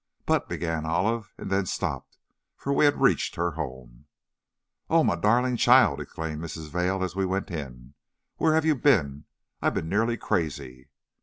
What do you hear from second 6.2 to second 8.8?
Mrs. Vail, as we went in, "where have you